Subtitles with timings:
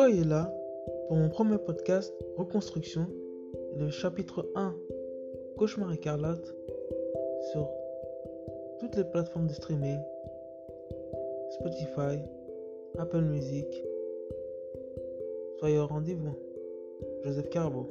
[0.00, 0.50] Soyez là
[1.08, 3.06] pour mon premier podcast Reconstruction,
[3.76, 4.74] le chapitre 1
[5.58, 6.54] Cauchemar écarlate
[7.52, 7.68] sur
[8.78, 9.98] toutes les plateformes de streaming
[11.50, 12.24] Spotify,
[12.96, 13.66] Apple Music.
[15.58, 16.34] Soyez au rendez-vous.
[17.22, 17.86] Joseph Carbo.